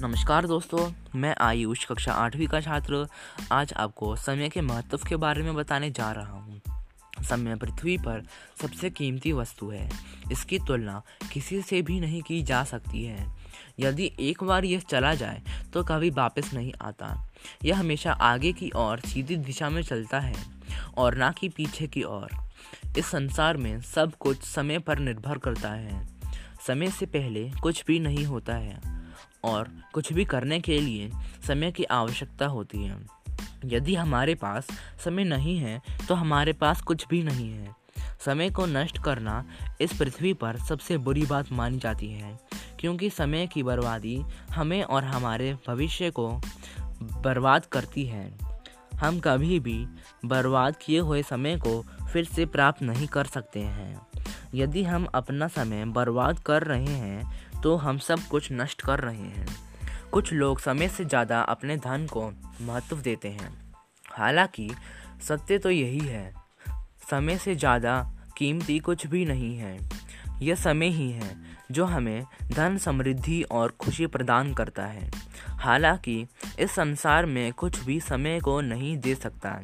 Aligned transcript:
नमस्कार 0.00 0.46
दोस्तों, 0.46 0.92
मैं 1.14 1.34
आयुष, 1.40 1.84
कक्षा 1.84 2.12
आठवीं 2.12 2.46
का 2.48 2.60
छात्र। 2.60 3.06
आज 3.52 3.72
आपको 3.72 4.14
समय 4.16 4.48
के 4.48 4.60
महत्व 4.60 4.98
के 5.08 5.16
बारे 5.16 5.42
में 5.42 5.54
बताने 5.54 5.90
जा 5.90 6.10
रहा 6.12 6.32
हूँ। 6.32 6.60
समय 7.22 7.56
पृथ्वी 7.56 7.96
पर 7.98 8.22
सबसे 8.62 8.90
कीमती 8.90 9.32
वस्तु 9.32 9.68
है। 9.70 9.90
इसकी 10.32 10.58
तुलना 10.58 11.02
किसी 11.32 11.60
से 11.62 11.82
भी 11.82 12.00
नहीं 12.00 12.22
की 12.22 12.42
जा 12.42 12.62
सकती 12.64 13.04
है। 13.04 13.26
यदि 13.80 14.10
एक 14.20 14.44
बार 14.44 14.64
यह 14.64 14.80
चला 14.80 15.14
जाए 15.14 15.42
तो 15.72 15.82
कभी 15.84 16.10
वापस 16.10 16.54
नहीं 16.54 16.72
आता। 16.82 17.30
यह 17.64 17.80
हमेशा 17.80 18.12
आगे 18.12 18.52
की 18.52 18.70
ओर 18.76 19.00
सीधी 19.00 19.36
दिशा 19.36 19.70
में 19.70 19.82
चलता 19.82 20.20
है, 20.20 20.34
और 20.98 21.16
ना 21.16 21.30
कि 21.32 21.48
पीछे 21.48 21.86
की 21.86 22.02
ओर। 22.02 22.30
इस 22.98 23.06
संसार 23.06 23.56
में 23.56 23.80
सब 23.80 24.14
कुछ 24.14 24.42
समय 24.42 24.78
पर 24.78 24.98
निर्भर 24.98 25.38
करता 25.38 25.70
है। 25.70 26.06
समय 26.66 26.90
से 26.90 27.06
पहले 27.06 27.50
कुछ 27.62 27.84
भी 27.86 28.00
नहीं 28.00 28.24
होता 28.24 28.54
है। 28.54 28.99
और 29.44 29.68
कुछ 29.94 30.12
भी 30.12 30.24
करने 30.24 30.60
के 30.60 30.78
लिए 30.80 31.10
समय 31.46 31.70
की 31.72 31.84
आवश्यकता 31.84 32.46
होती 32.46 32.84
है। 32.84 32.98
यदि 33.64 33.94
हमारे 33.94 34.34
पास 34.34 34.68
समय 35.04 35.24
नहीं 35.24 35.58
है 35.58 35.80
तो 36.08 36.14
हमारे 36.14 36.52
पास 36.52 36.82
कुछ 36.82 37.06
भी 37.08 37.22
नहीं 37.22 37.50
है। 37.52 37.74
समय 38.24 38.50
को 38.50 38.66
नष्ट 38.66 38.98
करना 38.98 39.44
इस 39.80 39.96
पृथ्वी 39.98 40.32
पर 40.34 40.56
सबसे 40.58 40.96
बुरी 40.98 41.24
बात 41.26 41.52
मानी 41.52 41.78
जाती 41.78 42.10
है, 42.10 42.38
क्योंकि 42.80 43.10
समय 43.10 43.46
की 43.46 43.62
बर्बादी 43.62 44.20
हमें 44.52 44.82
और 44.82 45.04
हमारे 45.04 45.56
भविष्य 45.68 46.10
को 46.10 46.28
बर्बाद 47.02 47.66
करती 47.66 48.04
है। 48.06 48.28
हम 48.94 49.20
कभी 49.20 49.58
भी 49.60 49.78
बर्बाद 50.24 50.76
किए 50.76 50.98
हुए 50.98 51.22
समय 51.22 51.56
को 51.56 51.82
फिर 52.12 52.24
से 52.24 52.46
प्राप्त 52.46 52.82
नहीं 52.82 53.06
कर 53.06 53.24
सकते 53.24 53.60
हैं। 53.60 54.00
यदि 54.54 54.82
हम 54.84 55.04
अपना 55.14 55.48
समय 55.48 55.84
बर्बाद 55.84 56.38
कर 56.38 56.62
रहे 56.62 56.84
हैं 56.84 57.49
तो 57.62 57.76
हम 57.76 57.98
सब 57.98 58.20
कुछ 58.20 58.48
नष्ट 58.52 58.82
कर 58.82 58.98
रहे 58.98 59.28
हैं। 59.28 59.46
कुछ 60.12 60.32
लोग 60.32 60.60
समय 60.60 60.88
से 60.88 61.04
ज़्यादा 61.04 61.40
अपने 61.40 61.76
धन 61.76 62.06
को 62.06 62.32
महत्व 62.60 62.96
देते 62.96 63.28
हैं। 63.28 63.74
हालाँकि, 64.10 64.70
सत्य 65.28 65.58
तो 65.58 65.70
यही 65.70 65.98
है, 65.98 66.34
समय 67.10 67.38
से 67.38 67.54
ज़्यादा 67.54 68.12
कीमती 68.36 68.78
कुछ 68.78 69.06
भी 69.06 69.24
नहीं 69.24 69.56
है। 69.56 69.78
यह 70.42 70.54
समय 70.54 70.86
ही 70.86 71.10
है, 71.10 71.36
जो 71.70 71.84
हमें 71.84 72.24
धन 72.52 72.78
समृद्धि 72.78 73.42
और 73.42 73.70
खुशी 73.70 74.06
प्रदान 74.06 74.54
करता 74.54 74.86
है। 74.86 75.10
हालाँकि, 75.46 76.26
इस 76.58 76.70
संसार 76.70 77.26
में 77.26 77.52
कुछ 77.52 77.84
भी 77.84 78.00
समय 78.00 78.40
को 78.40 78.60
नहीं 78.60 78.98
दे 78.98 79.14
सकता। 79.14 79.60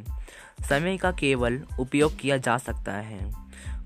समय 0.69 0.97
का 0.97 1.12
केवल 1.12 1.62
उपयोग 1.80 2.19
किया 2.19 2.36
जा 2.36 2.58
सकता 2.58 2.92
है। 2.92 3.33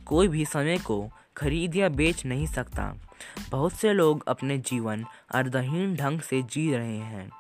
कोई 0.07 0.29
भी 0.29 0.45
समय 0.45 0.79
को 0.79 1.11
खरीद 1.37 1.77
या 1.77 1.89
बेच 1.89 2.27
नहीं 2.27 2.47
सकता। 2.47 2.95
बहुत 3.51 3.73
से 3.73 3.93
लोग 3.93 4.29
अपने 4.29 4.59
जीवन 4.59 5.05
अर्धहीन 5.35 5.97
ढंग 5.97 6.21
से 6.21 6.43
जी 6.43 6.75
रहे 6.75 6.99
हैं। 6.99 7.31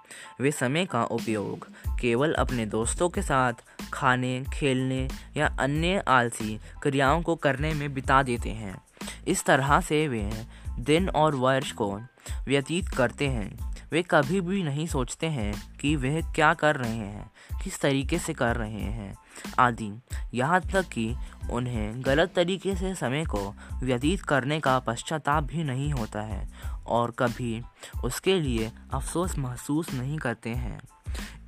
वे 0.41 0.50
समय 0.50 0.86
का 0.86 1.05
उपयोग 1.05 1.69
केवल 2.00 2.32
अपने 2.32 2.66
दोस्तों 2.66 3.08
के 3.08 3.22
साथ 3.22 3.52
खाने, 3.92 4.44
खेलने 4.55 5.08
या 5.36 5.56
अन्य 5.60 6.02
आलसी 6.08 6.60
क्रियाओं 6.82 7.22
को 7.22 7.36
करने 7.36 7.74
में 7.74 7.94
बिता 7.94 8.22
देते 8.22 8.50
हैं। 8.50 8.82
इस 9.28 9.44
तरह 9.44 9.80
से 9.80 10.08
वे 10.08 10.47
दिन 10.78 11.08
और 11.08 11.34
वर्ष 11.34 11.72
को 11.72 12.00
व्यतीत 12.48 12.88
करते 12.88 13.28
हैं। 13.28 13.70
वे 13.92 14.02
कभी 14.02 14.41
भी 14.41 14.62
नहीं 14.62 14.86
सोचते 14.86 15.27
हैं 15.27 15.78
कि 15.78 15.97
वह 15.97 16.32
क्या 16.32 16.54
कर 16.54 16.77
रहे 16.77 16.97
हैं, 16.97 17.30
किस 17.64 17.80
तरीके 17.80 18.19
से 18.19 18.34
कर 18.34 18.56
रहे 18.56 18.80
हैं, 18.80 19.14
आदि। 19.58 19.92
यहाँ 20.34 20.60
तक 20.60 20.88
कि 20.88 21.14
उन्हें 21.50 22.04
गलत 22.04 22.32
तरीके 22.36 22.76
से 22.76 22.94
समय 22.94 23.24
को 23.24 23.54
व्यतीत 23.82 24.22
करने 24.22 24.60
का 24.60 24.78
पश्चाताप 24.78 25.44
भी 25.44 25.64
नहीं 25.64 25.92
होता 25.92 26.20
है 26.20 26.48
और 26.86 27.10
कभी 27.10 27.62
उसके 28.04 28.40
लिए 28.40 28.72
अफसोस 28.92 29.38
महसूस 29.38 29.94
नहीं 29.94 30.18
करते 30.18 30.50
हैं। 30.50 30.80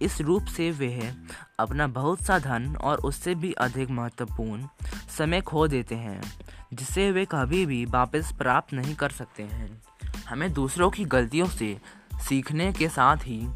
इस 0.02 0.20
रूप 0.20 0.44
से 0.44 0.70
वे 0.70 1.14
अपना 1.58 1.86
बहुत 1.86 2.22
सा 2.22 2.38
धन 2.38 2.76
और 2.76 2.98
उससे 2.98 3.34
भी 3.34 3.52
अधिक 3.52 3.90
महत्वपूर्ण 3.90 4.66
समय 5.18 5.40
खो 5.40 5.68
देते 5.68 5.94
हैं, 5.94 6.20
जिसे 6.74 7.10
वे 7.10 7.24
कभी 7.24 7.66
भी 7.66 7.84
वापस 7.84 8.32
प्राप्त 8.38 8.72
नहीं 8.72 8.94
कर 8.94 9.10
सकते 9.10 9.42
हैं। 9.42 9.82
हमें 10.28 10.52
दूसरों 10.52 10.90
की 10.90 11.04
गलतियों 11.04 11.46
से 11.46 11.78
सीखने 12.28 12.72
के 12.72 12.88
साथ 12.88 13.16
ही 13.16 13.48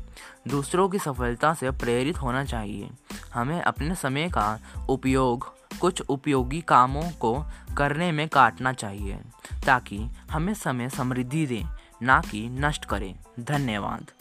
दूसरों 0.48 0.88
की 0.88 0.98
सफलता 0.98 1.54
से 1.54 1.70
प्रेरित 1.70 2.22
होना 2.22 2.44
चाहिए। 2.44 2.90
हमें 3.36 3.62
अपने 3.62 3.94
समय 3.94 4.28
का 4.28 4.58
उपयोग, 4.88 5.54
कुछ 5.78 6.00
उपयोगी 6.00 6.60
कामों 6.60 7.02
को 7.02 7.44
करने 7.76 8.12
में 8.12 8.28
काटना 8.28 8.72
चाहिए, 8.72 9.18
ताकि 9.66 9.98
हमें 10.30 10.54
समय 10.54 10.88
समृद्धि 10.88 11.46
दें, 11.46 11.64
ना 12.02 12.20
कि 12.20 12.48
नष्ट 12.48 12.84
करें। 12.84 13.14
धन्यवाद। 13.40 14.15